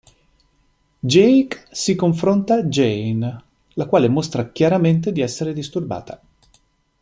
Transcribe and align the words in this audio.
Jake 0.99 1.67
si 1.69 1.93
confronta 1.93 2.63
Jane, 2.67 3.43
la 3.73 3.85
quale 3.85 4.09
mostra 4.09 4.49
chiaramente 4.49 5.11
di 5.11 5.21
essere 5.21 5.53
disturbata. 5.53 6.19